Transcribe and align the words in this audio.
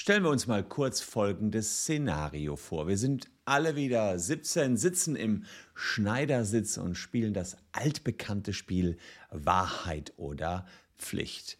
Stellen 0.00 0.22
wir 0.22 0.30
uns 0.30 0.46
mal 0.46 0.64
kurz 0.64 1.02
folgendes 1.02 1.82
Szenario 1.82 2.56
vor. 2.56 2.88
Wir 2.88 2.96
sind 2.96 3.28
alle 3.44 3.76
wieder 3.76 4.18
17, 4.18 4.78
sitzen 4.78 5.14
im 5.14 5.44
Schneidersitz 5.74 6.78
und 6.78 6.94
spielen 6.94 7.34
das 7.34 7.58
altbekannte 7.72 8.54
Spiel 8.54 8.96
Wahrheit 9.28 10.14
oder 10.16 10.64
Pflicht. 10.96 11.58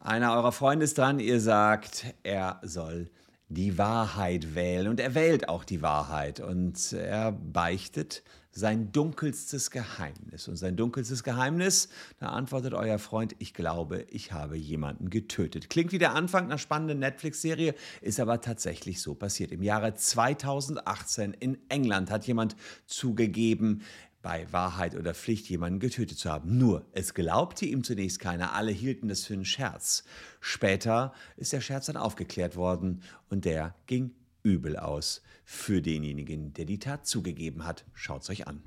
Einer 0.00 0.32
eurer 0.32 0.52
Freunde 0.52 0.86
ist 0.86 0.96
dran, 0.96 1.18
ihr 1.18 1.38
sagt, 1.38 2.06
er 2.22 2.62
soll 2.62 3.10
die 3.48 3.78
Wahrheit 3.78 4.54
wählen 4.54 4.88
und 4.88 5.00
er 5.00 5.14
wählt 5.14 5.48
auch 5.48 5.64
die 5.64 5.82
Wahrheit 5.82 6.40
und 6.40 6.92
er 6.92 7.32
beichtet 7.32 8.22
sein 8.56 8.90
dunkelstes 8.90 9.70
Geheimnis. 9.70 10.48
Und 10.48 10.56
sein 10.56 10.76
dunkelstes 10.76 11.22
Geheimnis, 11.22 11.90
da 12.18 12.28
antwortet 12.28 12.72
euer 12.72 12.98
Freund, 12.98 13.36
ich 13.38 13.52
glaube, 13.52 14.06
ich 14.08 14.32
habe 14.32 14.56
jemanden 14.56 15.10
getötet. 15.10 15.68
Klingt 15.68 15.92
wie 15.92 15.98
der 15.98 16.14
Anfang 16.14 16.46
einer 16.46 16.56
spannenden 16.56 16.98
Netflix-Serie, 16.98 17.74
ist 18.00 18.18
aber 18.18 18.40
tatsächlich 18.40 19.02
so 19.02 19.14
passiert. 19.14 19.52
Im 19.52 19.62
Jahre 19.62 19.94
2018 19.94 21.34
in 21.34 21.58
England 21.68 22.10
hat 22.10 22.26
jemand 22.26 22.56
zugegeben, 22.86 23.82
bei 24.26 24.52
Wahrheit 24.52 24.96
oder 24.96 25.14
Pflicht 25.14 25.48
jemanden 25.48 25.78
getötet 25.78 26.18
zu 26.18 26.28
haben. 26.28 26.58
Nur, 26.58 26.84
es 26.90 27.14
glaubte 27.14 27.64
ihm 27.64 27.84
zunächst 27.84 28.18
keiner, 28.18 28.54
alle 28.54 28.72
hielten 28.72 29.06
das 29.06 29.24
für 29.24 29.34
einen 29.34 29.44
Scherz. 29.44 30.02
Später 30.40 31.14
ist 31.36 31.52
der 31.52 31.60
Scherz 31.60 31.86
dann 31.86 31.96
aufgeklärt 31.96 32.56
worden 32.56 33.02
und 33.30 33.44
der 33.44 33.76
ging 33.86 34.16
übel 34.42 34.78
aus 34.78 35.22
für 35.44 35.80
denjenigen, 35.80 36.52
der 36.54 36.64
die 36.64 36.80
Tat 36.80 37.06
zugegeben 37.06 37.64
hat. 37.64 37.84
Schaut's 37.94 38.28
euch 38.28 38.48
an. 38.48 38.60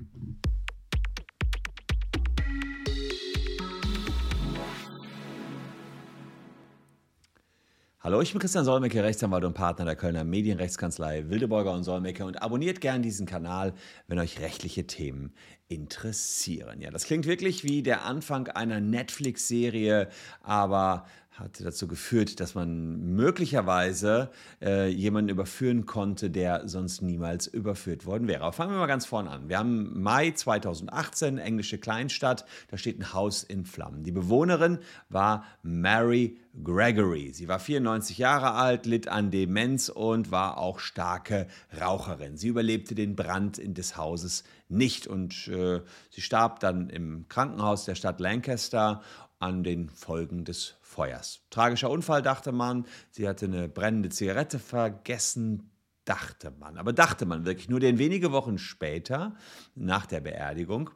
Hallo, 8.02 8.22
ich 8.22 8.32
bin 8.32 8.40
Christian 8.40 8.64
Solmecke, 8.64 9.04
Rechtsanwalt 9.04 9.44
und 9.44 9.52
Partner 9.52 9.84
der 9.84 9.94
Kölner 9.94 10.24
Medienrechtskanzlei 10.24 11.28
Wildeborger 11.28 11.74
und 11.74 11.84
Solmecke 11.84 12.24
und 12.24 12.40
abonniert 12.40 12.80
gern 12.80 13.02
diesen 13.02 13.26
Kanal, 13.26 13.74
wenn 14.06 14.18
euch 14.18 14.40
rechtliche 14.40 14.86
Themen 14.86 15.34
interessieren. 15.70 16.80
Ja, 16.80 16.90
das 16.90 17.04
klingt 17.04 17.26
wirklich 17.26 17.64
wie 17.64 17.82
der 17.82 18.04
Anfang 18.04 18.48
einer 18.48 18.80
Netflix-Serie, 18.80 20.08
aber 20.42 21.06
hat 21.40 21.60
dazu 21.64 21.88
geführt, 21.88 22.38
dass 22.38 22.54
man 22.54 23.14
möglicherweise 23.14 24.30
äh, 24.60 24.88
jemanden 24.88 25.30
überführen 25.30 25.86
konnte, 25.86 26.28
der 26.28 26.68
sonst 26.68 27.02
niemals 27.02 27.46
überführt 27.46 28.04
worden 28.04 28.28
wäre. 28.28 28.42
Aber 28.42 28.52
fangen 28.52 28.72
wir 28.72 28.78
mal 28.78 28.86
ganz 28.86 29.06
vorne 29.06 29.30
an. 29.30 29.48
Wir 29.48 29.58
haben 29.58 30.02
Mai 30.02 30.32
2018, 30.32 31.38
englische 31.38 31.78
Kleinstadt, 31.78 32.44
da 32.68 32.76
steht 32.76 32.98
ein 32.98 33.14
Haus 33.14 33.42
in 33.42 33.64
Flammen. 33.64 34.04
Die 34.04 34.12
Bewohnerin 34.12 34.78
war 35.08 35.44
Mary 35.62 36.36
Gregory. 36.62 37.32
Sie 37.32 37.48
war 37.48 37.58
94 37.58 38.18
Jahre 38.18 38.52
alt, 38.52 38.84
litt 38.84 39.08
an 39.08 39.30
Demenz 39.30 39.88
und 39.88 40.30
war 40.30 40.58
auch 40.58 40.80
starke 40.80 41.46
Raucherin. 41.80 42.36
Sie 42.36 42.48
überlebte 42.48 42.94
den 42.94 43.16
Brand 43.16 43.60
des 43.62 43.96
Hauses 43.96 44.44
nicht 44.70 45.06
und 45.06 45.48
äh, 45.48 45.80
sie 46.10 46.20
starb 46.20 46.60
dann 46.60 46.90
im 46.90 47.26
Krankenhaus 47.28 47.84
der 47.84 47.94
Stadt 47.94 48.20
Lancaster 48.20 49.02
an 49.38 49.62
den 49.64 49.88
Folgen 49.88 50.44
des 50.44 50.74
Feuers. 50.80 51.40
Tragischer 51.50 51.90
Unfall, 51.90 52.22
dachte 52.22 52.52
man. 52.52 52.86
Sie 53.10 53.28
hatte 53.28 53.46
eine 53.46 53.68
brennende 53.68 54.10
Zigarette 54.10 54.58
vergessen, 54.58 55.70
dachte 56.04 56.50
man. 56.50 56.76
Aber 56.76 56.92
dachte 56.92 57.26
man 57.26 57.44
wirklich. 57.46 57.68
Nur 57.68 57.80
denn 57.80 57.98
wenige 57.98 58.32
Wochen 58.32 58.58
später, 58.58 59.34
nach 59.74 60.06
der 60.06 60.20
Beerdigung, 60.20 60.90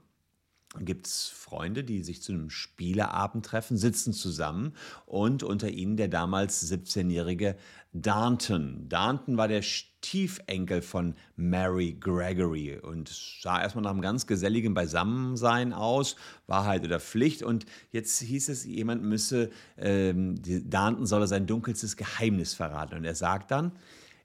gibt 0.80 1.06
es 1.06 1.28
Freunde, 1.28 1.84
die 1.84 2.03
sich 2.03 2.22
zu 2.22 2.33
einem 2.33 2.50
Spieleabend 2.50 3.47
treffen, 3.47 3.77
sitzen 3.77 4.12
zusammen 4.12 4.75
und 5.06 5.42
unter 5.42 5.69
ihnen 5.69 5.97
der 5.97 6.08
damals 6.08 6.70
17-jährige 6.70 7.56
Darnton. 7.92 8.89
Darnton 8.89 9.36
war 9.36 9.47
der 9.47 9.62
Stiefenkel 9.62 10.83
von 10.83 11.14
Mary 11.36 11.97
Gregory 11.98 12.78
und 12.78 13.08
sah 13.08 13.62
erstmal 13.62 13.84
nach 13.84 13.92
einem 13.92 14.00
ganz 14.00 14.27
geselligen 14.27 14.75
Beisammensein 14.75 15.73
aus, 15.73 16.17
Wahrheit 16.46 16.85
oder 16.85 16.98
Pflicht. 16.98 17.42
Und 17.42 17.67
jetzt 17.92 18.20
hieß 18.20 18.48
es, 18.48 18.64
jemand 18.64 19.05
müsse, 19.05 19.51
ähm, 19.79 20.35
Darnton 20.68 21.06
solle 21.06 21.29
sein 21.29 21.46
dunkelstes 21.46 21.96
Geheimnis 21.96 22.52
verraten. 22.52 22.96
Und 22.96 23.05
er 23.05 23.14
sagt 23.14 23.52
dann, 23.52 23.73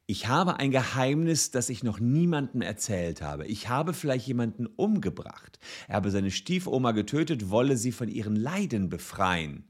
ich 0.09 0.28
habe 0.28 0.58
ein 0.58 0.72
Geheimnis, 0.72 1.52
das 1.52 1.70
ich 1.70 1.84
noch 1.84 2.00
niemandem 2.00 2.64
erzählt 2.64 3.22
habe. 3.22 3.46
Ich 3.46 3.70
habe 3.70 3.94
vielleicht 3.94 4.25
jemanden 4.25 4.66
umgebracht. 4.66 5.59
Er 5.88 5.97
habe 5.97 6.09
seine 6.09 6.31
Stiefoma 6.31 6.94
getötet, 6.94 7.52
wolle 7.52 7.78
sie 7.78 7.92
von 7.92 8.09
ihren 8.09 8.36
Leiden 8.36 8.90
befreien. 8.90 9.69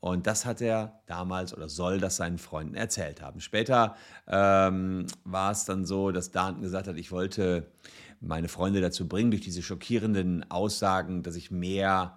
Und 0.00 0.26
das 0.26 0.46
hat 0.46 0.62
er 0.62 1.02
damals 1.04 1.52
oder 1.52 1.68
soll 1.68 2.00
das 2.00 2.16
seinen 2.16 2.38
Freunden 2.38 2.76
erzählt 2.76 3.20
haben. 3.20 3.40
Später 3.40 3.94
ähm, 4.26 5.06
war 5.24 5.52
es 5.52 5.66
dann 5.66 5.84
so, 5.84 6.12
dass 6.12 6.30
Danton 6.30 6.62
gesagt 6.62 6.88
hat, 6.88 6.96
ich 6.96 7.12
wollte 7.12 7.70
meine 8.22 8.48
Freunde 8.48 8.80
dazu 8.80 9.06
bringen, 9.06 9.32
durch 9.32 9.42
diese 9.42 9.62
schockierenden 9.62 10.50
Aussagen, 10.50 11.22
dass 11.22 11.36
ich 11.36 11.50
mehr 11.50 12.16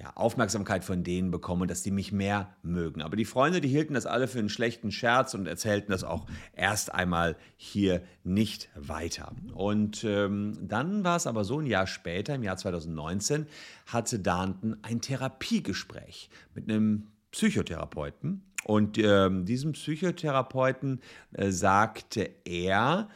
ja, 0.00 0.12
Aufmerksamkeit 0.14 0.84
von 0.84 1.02
denen 1.02 1.30
bekomme 1.30 1.66
dass 1.66 1.82
die 1.82 1.90
mich 1.90 2.12
mehr 2.12 2.54
mögen. 2.62 3.02
Aber 3.02 3.16
die 3.16 3.24
Freunde, 3.24 3.60
die 3.60 3.68
hielten 3.68 3.94
das 3.94 4.06
alle 4.06 4.28
für 4.28 4.38
einen 4.38 4.48
schlechten 4.48 4.92
Scherz 4.92 5.34
und 5.34 5.46
erzählten 5.46 5.90
das 5.90 6.04
auch 6.04 6.26
erst 6.52 6.94
einmal 6.94 7.36
hier 7.56 8.02
nicht 8.22 8.68
weiter. 8.76 9.32
Und 9.54 10.04
ähm, 10.04 10.56
dann 10.62 11.02
war 11.02 11.16
es 11.16 11.26
aber 11.26 11.44
so, 11.44 11.58
ein 11.58 11.66
Jahr 11.66 11.86
später, 11.86 12.34
im 12.36 12.44
Jahr 12.44 12.56
2019, 12.56 13.46
hatte 13.86 14.20
Danton 14.20 14.76
ein 14.82 15.00
Therapiegespräch 15.00 16.30
mit 16.54 16.70
einem 16.70 17.08
Psychotherapeuten. 17.32 18.42
Und 18.64 18.98
ähm, 18.98 19.46
diesem 19.46 19.72
Psychotherapeuten 19.72 21.00
äh, 21.32 21.50
sagte 21.50 22.30
er, 22.44 23.08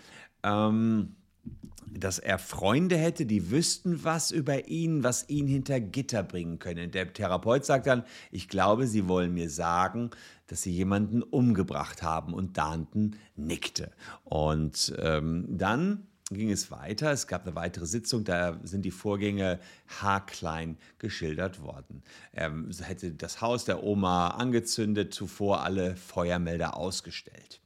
ähm, 0.43 1.15
dass 1.99 2.19
er 2.19 2.39
Freunde 2.39 2.97
hätte, 2.97 3.27
die 3.27 3.51
wüssten 3.51 4.05
was 4.05 4.31
über 4.31 4.69
ihn, 4.69 5.05
was 5.05 5.29
ihn 5.29 5.47
hinter 5.47 5.81
Gitter 5.81 6.23
bringen 6.23 6.59
können. 6.59 6.91
Der 6.91 7.13
Therapeut 7.13 7.65
sagt 7.65 7.87
dann, 7.87 8.05
ich 8.31 8.49
glaube, 8.49 8.87
Sie 8.87 9.09
wollen 9.09 9.35
mir 9.35 9.51
sagen, 9.51 10.11
dass 10.47 10.63
Sie 10.63 10.73
jemanden 10.73 11.23
umgebracht 11.23 12.03
haben. 12.03 12.35
Und 12.35 12.57
Danton 12.57 13.17
nickte. 13.37 13.91
Und 14.25 14.95
ähm, 14.99 15.47
dann 15.49 16.07
ging 16.31 16.51
es 16.51 16.71
weiter. 16.71 17.13
Es 17.13 17.27
gab 17.27 17.47
eine 17.47 17.55
weitere 17.55 17.87
Sitzung, 17.87 18.25
da 18.25 18.59
sind 18.63 18.85
die 18.85 18.91
Vorgänge 18.91 19.61
haarklein 20.01 20.79
geschildert 20.99 21.61
worden. 21.61 22.03
Er 22.33 22.53
hätte 22.83 23.13
das 23.13 23.41
Haus 23.43 23.65
der 23.67 23.83
Oma 23.83 24.29
angezündet, 24.29 25.13
zuvor 25.13 25.63
alle 25.63 25.95
Feuermelder 25.97 26.77
ausgestellt 26.77 27.61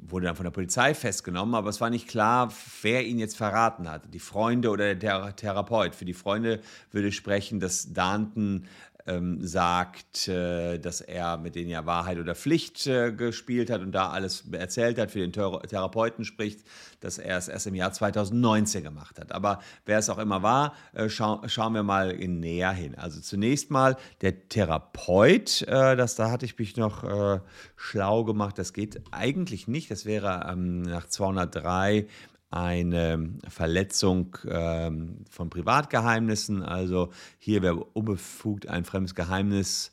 wurde 0.00 0.26
dann 0.26 0.36
von 0.36 0.44
der 0.44 0.50
Polizei 0.50 0.94
festgenommen, 0.94 1.54
aber 1.54 1.70
es 1.70 1.80
war 1.80 1.90
nicht 1.90 2.08
klar, 2.08 2.52
wer 2.82 3.04
ihn 3.04 3.18
jetzt 3.18 3.36
verraten 3.36 3.88
hat. 3.88 4.12
Die 4.12 4.18
Freunde 4.18 4.70
oder 4.70 4.94
der 4.94 5.34
Therapeut. 5.36 5.94
Für 5.94 6.04
die 6.04 6.14
Freunde 6.14 6.60
würde 6.90 7.12
sprechen, 7.12 7.60
dass 7.60 7.92
Danton 7.92 8.66
ähm, 9.06 9.46
sagt, 9.46 10.28
äh, 10.28 10.78
dass 10.78 11.00
er 11.00 11.36
mit 11.36 11.54
denen 11.54 11.70
ja 11.70 11.84
Wahrheit 11.84 12.18
oder 12.18 12.34
Pflicht 12.34 12.86
äh, 12.86 13.12
gespielt 13.12 13.70
hat 13.70 13.82
und 13.82 13.92
da 13.92 14.10
alles 14.10 14.44
erzählt 14.52 14.98
hat, 14.98 15.10
für 15.10 15.18
den 15.18 15.32
Thera 15.32 15.60
Therapeuten 15.60 16.24
spricht, 16.24 16.60
dass 17.00 17.18
er 17.18 17.36
es 17.36 17.48
erst 17.48 17.66
im 17.66 17.74
Jahr 17.74 17.92
2019 17.92 18.82
gemacht 18.82 19.18
hat. 19.18 19.32
Aber 19.32 19.60
wer 19.84 19.98
es 19.98 20.08
auch 20.08 20.18
immer 20.18 20.42
war, 20.42 20.74
äh, 20.94 21.08
schau 21.08 21.42
schauen 21.46 21.74
wir 21.74 21.82
mal 21.82 22.16
näher 22.16 22.72
hin. 22.72 22.94
Also 22.94 23.20
zunächst 23.20 23.70
mal 23.70 23.96
der 24.22 24.48
Therapeut, 24.48 25.62
äh, 25.62 25.96
das, 25.96 26.14
da 26.14 26.30
hatte 26.30 26.46
ich 26.46 26.58
mich 26.58 26.76
noch 26.76 27.04
äh, 27.04 27.40
schlau 27.76 28.24
gemacht, 28.24 28.58
das 28.58 28.72
geht 28.72 29.02
eigentlich 29.10 29.68
nicht, 29.68 29.90
das 29.90 30.06
wäre 30.06 30.46
ähm, 30.50 30.82
nach 30.82 31.06
203 31.06 32.06
eine 32.54 33.30
Verletzung 33.48 34.38
ähm, 34.48 35.24
von 35.28 35.50
Privatgeheimnissen. 35.50 36.62
Also 36.62 37.10
hier 37.38 37.62
wäre 37.62 37.76
unbefugt 37.76 38.68
ein 38.68 38.84
fremdes 38.84 39.16
Geheimnis 39.16 39.92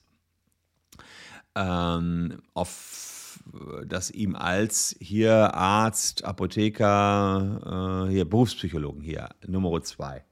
ähm, 1.55 2.41
auf 2.53 3.39
das 3.87 4.11
ihm 4.11 4.35
als 4.35 4.95
hier 4.99 5.55
Arzt, 5.55 6.23
Apotheker, 6.23 8.05
äh, 8.07 8.11
hier 8.11 8.25
Berufspsychologen 8.25 9.01
hier, 9.01 9.29
Nummer 9.47 9.81
zwei, 9.81 10.23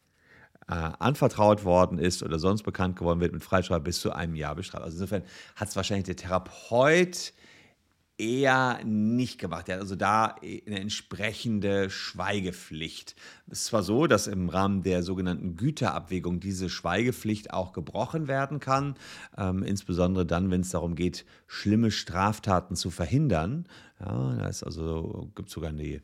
äh, 0.67 0.73
anvertraut 0.73 1.63
worden 1.63 1.97
ist 1.97 2.21
oder 2.21 2.37
sonst 2.37 2.61
bekannt 2.61 2.95
geworden 2.95 3.19
wird 3.19 3.33
mit 3.33 3.43
Freischreibung 3.43 3.85
bis 3.85 3.99
zu 3.99 4.11
einem 4.11 4.35
Jahr 4.35 4.53
bestraft. 4.55 4.83
Also 4.83 4.97
insofern 4.97 5.23
hat 5.55 5.69
es 5.69 5.75
wahrscheinlich 5.75 6.05
der 6.05 6.17
Therapeut 6.17 7.33
eher 8.19 8.83
nicht 8.83 9.39
gemacht. 9.39 9.69
Er 9.69 9.75
hat 9.75 9.81
also 9.81 9.95
da 9.95 10.35
eine 10.41 10.79
entsprechende 10.79 11.89
Schweigepflicht. 11.89 13.15
Es 13.49 13.65
zwar 13.65 13.81
so, 13.81 14.07
dass 14.07 14.27
im 14.27 14.49
Rahmen 14.49 14.83
der 14.83 15.03
sogenannten 15.03 15.55
Güterabwägung 15.55 16.39
diese 16.39 16.69
Schweigepflicht 16.69 17.53
auch 17.53 17.73
gebrochen 17.73 18.27
werden 18.27 18.59
kann, 18.59 18.95
ähm, 19.37 19.63
insbesondere 19.63 20.25
dann, 20.25 20.51
wenn 20.51 20.61
es 20.61 20.69
darum 20.69 20.95
geht, 20.95 21.25
schlimme 21.47 21.91
Straftaten 21.91 22.75
zu 22.75 22.89
verhindern. 22.89 23.65
Ja, 23.99 24.35
da 24.35 24.47
ist 24.47 24.63
also, 24.63 25.31
gibt 25.35 25.49
sogar 25.49 25.71
die 25.71 26.01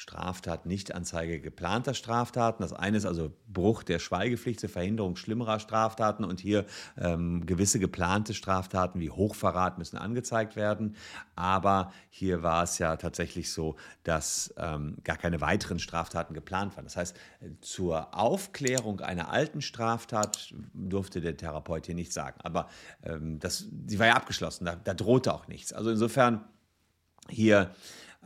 Straftat, 0.00 0.64
Nichtanzeige 0.64 1.40
geplanter 1.40 1.92
Straftaten. 1.92 2.62
Das 2.62 2.72
eine 2.72 2.96
ist 2.96 3.04
also 3.04 3.36
Bruch 3.48 3.82
der 3.82 3.98
Schweigepflicht 3.98 4.58
zur 4.58 4.70
Verhinderung 4.70 5.14
schlimmerer 5.14 5.60
Straftaten 5.60 6.24
und 6.24 6.40
hier 6.40 6.64
ähm, 6.96 7.44
gewisse 7.44 7.78
geplante 7.78 8.32
Straftaten 8.32 8.98
wie 8.98 9.10
Hochverrat 9.10 9.76
müssen 9.76 9.98
angezeigt 9.98 10.56
werden. 10.56 10.96
Aber 11.36 11.92
hier 12.08 12.42
war 12.42 12.62
es 12.62 12.78
ja 12.78 12.96
tatsächlich 12.96 13.52
so, 13.52 13.76
dass 14.02 14.54
ähm, 14.56 14.96
gar 15.04 15.18
keine 15.18 15.42
weiteren 15.42 15.78
Straftaten 15.78 16.32
geplant 16.32 16.76
waren. 16.76 16.86
Das 16.86 16.96
heißt, 16.96 17.14
zur 17.60 18.14
Aufklärung 18.18 19.00
einer 19.00 19.30
alten 19.30 19.60
Straftat 19.60 20.54
durfte 20.72 21.20
der 21.20 21.36
Therapeut 21.36 21.84
hier 21.84 21.94
nichts 21.94 22.14
sagen. 22.14 22.40
Aber 22.42 22.70
ähm, 23.02 23.38
das, 23.38 23.66
sie 23.86 23.98
war 23.98 24.06
ja 24.06 24.14
abgeschlossen, 24.14 24.64
da, 24.64 24.76
da 24.76 24.94
drohte 24.94 25.34
auch 25.34 25.46
nichts. 25.46 25.74
Also 25.74 25.90
insofern 25.90 26.46
hier 27.28 27.74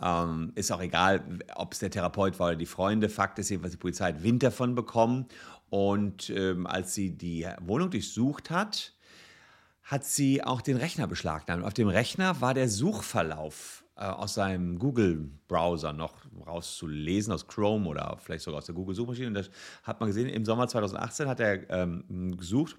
ähm, 0.02 0.52
ist 0.54 0.72
auch 0.72 0.80
egal, 0.80 1.40
ob 1.54 1.72
es 1.72 1.78
der 1.78 1.90
Therapeut 1.90 2.38
war 2.38 2.48
oder 2.48 2.56
die 2.56 2.66
Freunde. 2.66 3.08
Fakt 3.08 3.38
ist 3.38 3.50
jedenfalls, 3.50 3.72
die 3.72 3.78
Polizei 3.78 4.08
hat 4.08 4.22
Wind 4.22 4.42
davon 4.42 4.74
bekommen. 4.74 5.26
Und 5.70 6.30
ähm, 6.30 6.66
als 6.66 6.94
sie 6.94 7.16
die 7.16 7.46
Wohnung 7.60 7.90
durchsucht 7.90 8.50
hat, 8.50 8.92
hat 9.82 10.04
sie 10.04 10.42
auch 10.42 10.62
den 10.62 10.76
Rechner 10.76 11.06
beschlagnahmt. 11.06 11.64
Auf 11.64 11.74
dem 11.74 11.88
Rechner 11.88 12.40
war 12.40 12.54
der 12.54 12.68
Suchverlauf 12.68 13.84
äh, 13.96 14.04
aus 14.04 14.34
seinem 14.34 14.78
Google-Browser 14.78 15.92
noch 15.92 16.14
rauszulesen, 16.46 17.32
aus 17.32 17.46
Chrome 17.46 17.88
oder 17.88 18.16
vielleicht 18.20 18.44
sogar 18.44 18.58
aus 18.58 18.66
der 18.66 18.74
Google-Suchmaschine. 18.74 19.28
Und 19.28 19.34
das 19.34 19.50
hat 19.82 20.00
man 20.00 20.08
gesehen, 20.08 20.28
im 20.28 20.44
Sommer 20.44 20.68
2018 20.68 21.28
hat 21.28 21.40
er 21.40 21.70
ähm, 21.70 22.36
gesucht. 22.36 22.76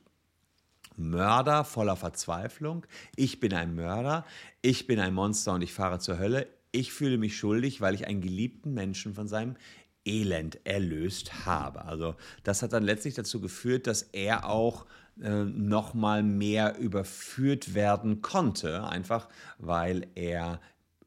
Mörder 0.97 1.63
voller 1.63 1.95
Verzweiflung. 1.95 2.85
Ich 3.15 3.39
bin 3.39 3.53
ein 3.53 3.75
Mörder. 3.75 4.25
Ich 4.62 4.88
bin 4.88 5.00
ein 5.00 5.13
Monster 5.13 5.53
und 5.53 5.62
ich 5.62 5.73
fahre 5.73 6.00
zur 6.00 6.17
Hölle 6.17 6.47
ich 6.75 6.92
fühle 6.92 7.18
mich 7.18 7.38
schuldig, 7.38 7.81
weil 7.81 7.95
ich 7.95 8.07
einen 8.07 8.22
geliebten 8.22 8.74
Menschen 8.74 9.13
von 9.13 9.27
seinem 9.27 9.56
Elend 10.06 10.60
erlöst 10.66 11.45
habe. 11.45 11.86
Also 11.86 12.16
das 12.44 12.62
hat 12.62 12.74
dann 12.74 12.83
letztlich 12.83 13.16
dazu 13.16 13.42
geführt, 13.42 13.88
dass 13.88 14.04
er 14.04 14.48
auch 14.48 14.86
äh, 15.22 15.45
noch 15.45 15.94
mal 15.94 16.22
mehr 16.22 16.77
überführt 16.77 17.74
werden 17.74 18.22
konnte, 18.22 18.83
einfach 18.88 19.30
weil 19.57 20.07
er 20.16 20.60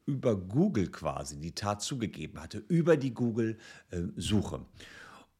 über 0.05 0.35
Google 0.35 0.89
quasi 0.89 1.39
die 1.39 1.53
Tat 1.53 1.81
zugegeben 1.81 2.41
hatte, 2.41 2.63
über 2.67 2.97
die 2.97 3.13
Google-Suche. 3.13 4.55
Äh, 4.55 4.83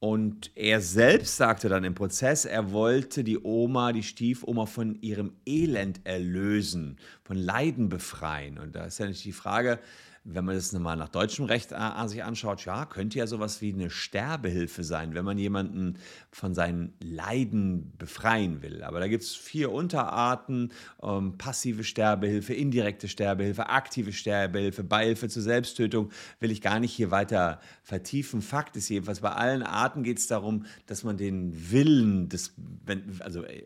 und 0.01 0.51
er 0.55 0.79
selbst 0.79 1.35
sagte 1.35 1.67
dann 1.67 1.83
im 1.83 1.93
Prozess, 1.93 2.45
er 2.45 2.71
wollte 2.71 3.25
die 3.25 3.39
Oma, 3.39 3.91
die 3.91 4.03
Stiefoma 4.03 4.65
von 4.65 4.95
ihrem 5.01 5.33
Elend 5.45 5.99
erlösen, 6.05 6.97
von 7.23 7.35
Leiden 7.35 7.89
befreien. 7.89 8.59
Und 8.59 8.75
da 8.75 8.85
ist 8.85 8.99
ja 8.99 9.07
nicht 9.07 9.25
die 9.25 9.33
Frage, 9.33 9.79
wenn 10.23 10.45
man 10.45 10.55
das 10.55 10.73
nochmal 10.73 10.97
nach 10.97 11.09
deutschem 11.09 11.45
Recht 11.45 11.71
äh, 11.71 12.07
sich 12.07 12.23
anschaut, 12.23 12.65
ja, 12.65 12.85
könnte 12.85 13.19
ja 13.19 13.27
sowas 13.27 13.61
wie 13.61 13.73
eine 13.73 13.89
Sterbehilfe 13.89 14.83
sein, 14.83 15.13
wenn 15.15 15.25
man 15.25 15.37
jemanden 15.37 15.97
von 16.31 16.53
seinen 16.53 16.93
Leiden 16.99 17.93
befreien 17.97 18.61
will. 18.61 18.83
Aber 18.83 18.99
da 18.99 19.07
gibt 19.07 19.23
es 19.23 19.35
vier 19.35 19.71
Unterarten: 19.71 20.71
ähm, 21.01 21.37
passive 21.37 21.83
Sterbehilfe, 21.83 22.53
indirekte 22.53 23.07
Sterbehilfe, 23.07 23.69
aktive 23.69 24.13
Sterbehilfe, 24.13 24.83
Beihilfe 24.83 25.29
zur 25.29 25.41
Selbsttötung. 25.41 26.11
Will 26.39 26.51
ich 26.51 26.61
gar 26.61 26.79
nicht 26.79 26.93
hier 26.93 27.11
weiter 27.11 27.59
vertiefen. 27.89 28.41
Fakt 28.41 28.77
ist 28.77 28.87
jedenfalls, 28.89 29.19
bei 29.19 29.31
allen 29.31 29.63
Arten 29.63 30.03
geht 30.03 30.19
es 30.19 30.27
darum, 30.27 30.65
dass 30.85 31.03
man 31.03 31.17
den 31.17 31.71
Willen 31.71 32.29
des, 32.29 32.53
wenn, 32.89 33.21
also 33.21 33.43
äh, 33.43 33.63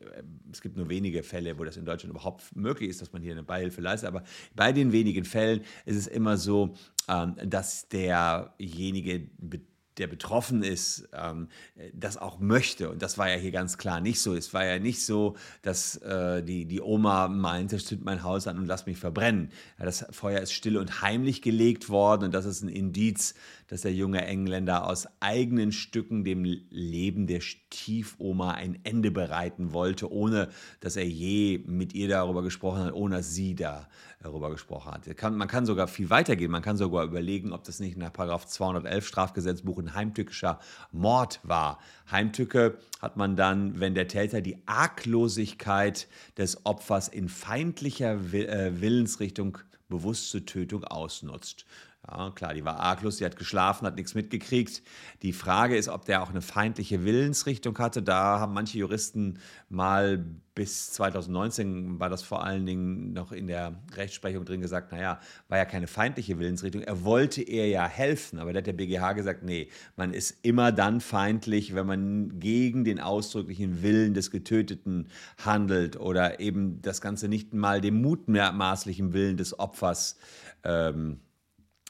es 0.52 0.62
gibt 0.62 0.78
nur 0.78 0.90
wenige 0.90 1.24
Fälle, 1.24 1.58
wo 1.58 1.64
das 1.64 1.78
in 1.78 1.86
Deutschland 1.86 2.12
überhaupt 2.12 2.56
möglich 2.56 2.90
ist, 2.92 3.02
dass 3.02 3.12
man 3.12 3.24
hier 3.24 3.32
eine 3.32 3.42
Beihilfe 3.44 3.82
leistet, 3.82 4.08
aber 4.08 4.24
bei 4.56 4.72
den 4.72 4.92
wenigen 4.92 5.26
Fällen 5.26 5.62
ist 5.86 5.96
es 5.96 6.06
immer 6.06 6.38
so, 6.38 6.76
ähm, 7.08 7.36
dass 7.44 7.90
derjenige 7.90 9.30
der 9.98 10.08
betroffen 10.08 10.64
ist, 10.64 11.08
ähm, 11.14 11.48
das 11.94 12.18
auch 12.18 12.40
möchte. 12.40 12.90
Und 12.90 13.02
das 13.02 13.18
war 13.18 13.30
ja 13.30 13.36
hier 13.36 13.52
ganz 13.52 13.78
klar 13.78 14.02
nicht 14.02 14.20
so. 14.20 14.34
Es 14.34 14.54
war 14.54 14.66
ja 14.66 14.80
nicht 14.80 15.06
so, 15.06 15.36
dass 15.62 15.98
äh, 15.98 16.44
die, 16.44 16.66
die 16.66 16.82
Oma 16.82 17.28
meinte, 17.28 17.78
zünd 17.78 18.04
mein 18.04 18.24
Haus 18.24 18.48
an 18.48 18.58
und 18.58 18.66
lass 18.66 18.86
mich 18.86 18.98
verbrennen. 18.98 19.52
Ja, 19.80 19.86
das 19.86 20.06
Feuer 20.12 20.42
ist 20.42 20.54
still 20.54 20.78
und 20.78 21.02
heimlich 21.02 21.42
gelegt 21.42 21.90
worden 21.90 22.26
und 22.26 22.34
das 22.34 22.46
ist 22.46 22.62
ein 22.64 22.70
Indiz, 22.70 23.36
dass 23.68 23.82
der 23.82 23.94
junge 23.94 24.26
Engländer 24.26 24.88
aus 24.88 25.08
eigenen 25.20 25.72
Stücken 25.72 26.24
dem 26.24 26.44
Leben 26.44 27.28
der 27.28 27.42
Stiefoma 27.42 28.52
ein 28.52 28.80
Ende 28.84 29.12
bereiten 29.12 29.74
wollte, 29.74 30.12
ohne 30.12 30.50
dass 30.80 30.96
er 30.96 31.08
je 31.08 31.60
mit 31.66 31.94
ihr 31.94 32.08
darüber 32.08 32.44
gesprochen 32.44 32.84
hat, 32.84 32.94
ohne 32.94 33.18
dass 33.18 33.34
sie 33.34 33.56
da 33.56 33.88
darüber 34.24 34.50
gesprochen 34.50 34.92
hat. 34.92 35.34
man 35.34 35.48
kann 35.48 35.66
sogar 35.66 35.88
viel 35.88 36.10
weitergehen. 36.10 36.50
Man 36.50 36.62
kann 36.62 36.78
sogar 36.78 37.04
überlegen, 37.04 37.52
ob 37.52 37.64
das 37.64 37.80
nicht 37.80 37.98
nach 37.98 38.12
211 38.12 39.06
Strafgesetzbuch 39.06 39.80
ein 39.80 39.94
heimtückischer 39.94 40.60
Mord 40.92 41.40
war. 41.44 41.80
Heimtücke 42.10 42.78
hat 43.02 43.18
man 43.18 43.36
dann, 43.36 43.80
wenn 43.80 43.96
der 43.96 44.08
Täter 44.08 44.42
die 44.42 44.58
Arglosigkeit 44.66 46.08
des 46.38 46.66
Opfers 46.66 47.08
in 47.08 47.30
feindlicher 47.30 48.34
äh, 48.34 48.82
Willensrichtung 48.82 49.58
bewusst 49.90 50.32
zur 50.32 50.46
Tötung 50.46 50.84
ausnutzt. 50.86 51.66
Ja, 52.06 52.32
klar, 52.32 52.54
die 52.54 52.66
war 52.66 52.80
arglos, 52.80 53.18
die 53.18 53.26
hat 53.26 53.38
geschlafen, 53.38 53.88
hat 53.88 53.96
nichts 53.96 54.14
mitgekriegt. 54.14 54.84
Die 55.22 55.32
Frage 55.32 55.78
ist, 55.78 55.88
ob 55.88 56.04
der 56.04 56.22
auch 56.22 56.30
eine 56.30 56.42
feindliche 56.42 57.06
Willensrichtung 57.06 57.78
hatte. 57.80 58.04
Da 58.04 58.40
haben 58.42 58.54
manche 58.54 58.78
Juristen 58.78 59.40
mal 59.70 60.26
bis 60.54 60.92
2019 60.92 62.00
war 62.00 62.10
das 62.10 62.22
vor 62.22 62.44
allen 62.44 62.66
Dingen 62.66 63.14
noch 63.14 63.32
in 63.32 63.48
der 63.48 63.82
Rechtsprechung 63.96 64.46
drin 64.46 64.62
gesagt, 64.62 64.92
naja, 64.92 65.20
war 65.48 65.58
ja 65.58 65.66
keine 65.66 65.88
feindliche 65.88 66.38
Willensrichtung. 66.38 66.82
Er 66.82 67.04
wollte 67.06 67.42
ihr 67.42 67.68
ja 67.70 67.88
helfen, 67.88 68.38
aber 68.38 68.54
da 68.54 68.60
hat 68.60 68.68
der 68.68 68.74
BGH 68.74 69.14
gesagt, 69.14 69.44
nee, 69.44 69.70
man 69.96 70.14
ist 70.14 70.46
immer 70.46 70.72
dann 70.72 71.00
feindlich, 71.02 71.74
wenn 71.74 71.88
man 71.88 72.40
gegen 72.40 72.84
den 72.84 73.00
ausdrücklichen 73.00 73.82
Willen 73.82 74.14
des 74.14 74.30
Getöteten 74.30 75.08
handelt 75.44 75.98
oder 75.98 76.40
eben 76.40 76.82
das 76.82 77.02
Ganze 77.02 77.30
nicht 77.30 77.54
mal 77.54 77.82
dem 77.82 78.02
mutmaßlichen 78.02 79.14
Willen 79.14 79.38
des 79.38 79.58
Opfers 79.58 80.18
ähm, 80.64 81.20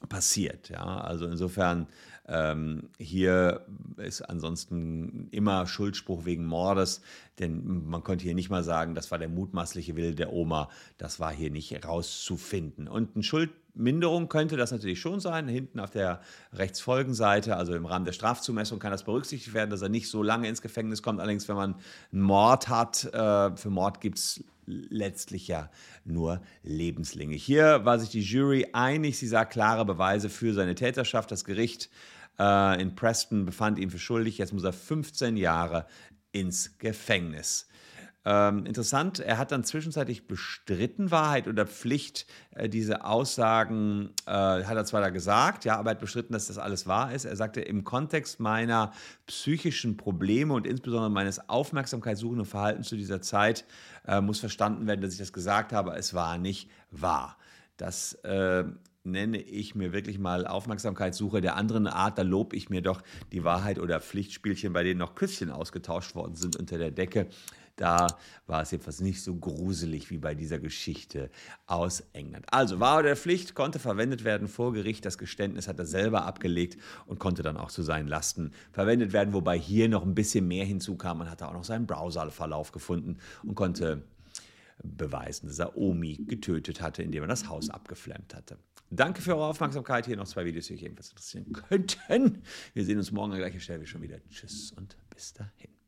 passiert. 0.09 0.69
Ja? 0.69 1.01
Also 1.01 1.25
insofern 1.25 1.87
ähm, 2.27 2.89
hier 2.97 3.65
ist 3.97 4.21
ansonsten 4.21 5.27
immer 5.31 5.67
Schuldspruch 5.67 6.25
wegen 6.25 6.45
Mordes, 6.45 7.01
denn 7.39 7.85
man 7.85 8.03
konnte 8.03 8.23
hier 8.23 8.35
nicht 8.35 8.49
mal 8.49 8.63
sagen, 8.63 8.95
das 8.95 9.11
war 9.11 9.19
der 9.19 9.27
mutmaßliche 9.27 9.95
Wille 9.95 10.15
der 10.15 10.31
Oma, 10.31 10.69
das 10.97 11.19
war 11.19 11.33
hier 11.33 11.49
nicht 11.49 11.85
rauszufinden. 11.85 12.87
Und 12.87 13.15
eine 13.15 13.23
Schuldminderung 13.23 14.29
könnte 14.29 14.55
das 14.55 14.71
natürlich 14.71 15.01
schon 15.01 15.19
sein, 15.19 15.49
hinten 15.49 15.81
auf 15.81 15.89
der 15.89 16.21
Rechtsfolgenseite, 16.53 17.57
also 17.57 17.75
im 17.75 17.85
Rahmen 17.85 18.05
der 18.05 18.13
Strafzumessung 18.13 18.79
kann 18.79 18.91
das 18.91 19.03
berücksichtigt 19.03 19.53
werden, 19.53 19.69
dass 19.69 19.81
er 19.81 19.89
nicht 19.89 20.09
so 20.09 20.23
lange 20.23 20.47
ins 20.47 20.61
Gefängnis 20.61 21.03
kommt. 21.03 21.19
Allerdings, 21.19 21.49
wenn 21.49 21.57
man 21.57 21.75
einen 22.13 22.21
Mord 22.21 22.69
hat, 22.69 23.03
äh, 23.13 23.55
für 23.57 23.69
Mord 23.69 23.99
gibt 23.99 24.19
es 24.19 24.43
letztlich 24.65 25.47
ja 25.47 25.69
nur 26.05 26.41
Lebenslinge. 26.63 27.35
Hier 27.35 27.85
war 27.85 27.99
sich 27.99 28.09
die 28.09 28.21
Jury 28.21 28.67
einig, 28.73 29.17
sie 29.17 29.27
sah 29.27 29.45
klare 29.45 29.85
Beweise 29.85 30.29
für 30.29 30.53
seine 30.53 30.75
Täterschaft. 30.75 31.31
Das 31.31 31.45
Gericht 31.45 31.89
äh, 32.39 32.81
in 32.81 32.95
Preston 32.95 33.45
befand 33.45 33.79
ihn 33.79 33.89
für 33.89 33.99
schuldig. 33.99 34.37
Jetzt 34.37 34.53
muss 34.53 34.63
er 34.63 34.73
15 34.73 35.37
Jahre 35.37 35.85
ins 36.31 36.77
Gefängnis. 36.77 37.67
Ähm, 38.25 38.65
interessant, 38.65 39.19
er 39.19 39.37
hat 39.37 39.51
dann 39.51 39.63
zwischenzeitlich 39.65 40.27
bestritten, 40.27 41.11
Wahrheit 41.11 41.47
oder 41.47 41.65
Pflicht, 41.65 42.25
äh, 42.51 42.69
diese 42.69 43.03
Aussagen 43.03 44.11
äh, 44.25 44.31
hat 44.31 44.77
er 44.77 44.85
zwar 44.85 45.01
da 45.01 45.09
gesagt, 45.09 45.65
ja, 45.65 45.77
aber 45.77 45.89
er 45.89 45.95
hat 45.95 45.99
bestritten, 45.99 46.31
dass 46.31 46.47
das 46.47 46.57
alles 46.57 46.87
wahr 46.87 47.13
ist. 47.13 47.25
Er 47.25 47.35
sagte, 47.35 47.59
im 47.59 47.83
Kontext 47.83 48.39
meiner 48.39 48.93
psychischen 49.27 49.97
Probleme 49.97 50.53
und 50.53 50.65
insbesondere 50.65 51.11
meines 51.11 51.49
aufmerksamkeitssuchenden 51.49 52.45
Verhaltens 52.45 52.87
zu 52.87 52.95
dieser 52.95 53.21
Zeit 53.21 53.65
äh, 54.07 54.21
muss 54.21 54.39
verstanden 54.39 54.87
werden, 54.87 55.01
dass 55.01 55.13
ich 55.13 55.19
das 55.19 55.33
gesagt 55.33 55.73
habe, 55.73 55.93
es 55.95 56.13
war 56.13 56.37
nicht 56.37 56.69
wahr. 56.91 57.37
Das 57.75 58.13
äh, 58.23 58.63
nenne 59.03 59.41
ich 59.41 59.75
mir 59.75 59.91
wirklich 59.91 60.17
mal 60.17 60.47
Aufmerksamkeitssuche 60.47 61.41
der 61.41 61.55
anderen 61.55 61.87
Art. 61.87 62.17
Da 62.17 62.21
lobe 62.21 62.55
ich 62.55 62.69
mir 62.69 62.81
doch 62.81 63.01
die 63.31 63.43
Wahrheit 63.43 63.79
oder 63.79 63.99
Pflichtspielchen, 63.99 64.71
bei 64.73 64.83
denen 64.83 64.99
noch 64.99 65.15
Küsschen 65.15 65.51
ausgetauscht 65.51 66.15
worden 66.15 66.35
sind 66.35 66.55
unter 66.55 66.77
der 66.77 66.91
Decke. 66.91 67.27
Da 67.75 68.05
war 68.45 68.61
es 68.61 68.71
jedenfalls 68.71 69.01
nicht 69.01 69.23
so 69.23 69.35
gruselig 69.35 70.11
wie 70.11 70.19
bei 70.19 70.35
dieser 70.35 70.59
Geschichte 70.59 71.31
aus 71.65 72.03
England. 72.13 72.45
Also 72.51 72.79
Wahr 72.79 72.99
oder 72.99 73.15
Pflicht 73.15 73.55
konnte 73.55 73.79
verwendet 73.79 74.23
werden 74.23 74.47
vor 74.47 74.73
Gericht. 74.73 75.05
Das 75.05 75.17
Geständnis 75.17 75.67
hat 75.67 75.79
er 75.79 75.85
selber 75.85 76.25
abgelegt 76.25 76.77
und 77.07 77.19
konnte 77.19 77.41
dann 77.41 77.57
auch 77.57 77.71
zu 77.71 77.81
seinen 77.81 78.07
Lasten 78.07 78.51
verwendet 78.71 79.11
werden, 79.11 79.33
wobei 79.33 79.57
hier 79.57 79.89
noch 79.89 80.03
ein 80.03 80.13
bisschen 80.13 80.47
mehr 80.47 80.65
hinzukam. 80.65 81.17
Man 81.17 81.31
hatte 81.31 81.47
auch 81.47 81.53
noch 81.53 81.63
seinen 81.63 81.87
Browserverlauf 81.87 82.71
gefunden 82.71 83.17
und 83.43 83.55
konnte 83.55 84.03
beweisen, 84.83 85.47
dass 85.47 85.59
er 85.59 85.75
Omi 85.77 86.17
getötet 86.27 86.81
hatte, 86.81 87.01
indem 87.01 87.23
er 87.23 87.27
das 87.27 87.47
Haus 87.49 87.69
abgeflammt 87.69 88.35
hatte. 88.35 88.57
Danke 88.89 89.21
für 89.21 89.35
eure 89.35 89.47
Aufmerksamkeit. 89.47 90.05
Hier 90.05 90.17
noch 90.17 90.27
zwei 90.27 90.45
Videos, 90.45 90.67
die 90.67 90.75
euch 90.75 90.83
ebenfalls 90.83 91.09
interessieren 91.09 91.51
könnten. 91.51 92.43
Wir 92.73 92.85
sehen 92.85 92.97
uns 92.97 93.11
morgen 93.11 93.31
an 93.31 93.39
gleicher 93.39 93.59
Stelle 93.59 93.87
schon 93.87 94.03
wieder. 94.03 94.17
Tschüss 94.29 94.71
und 94.73 94.95
bis 95.09 95.33
dahin. 95.33 95.82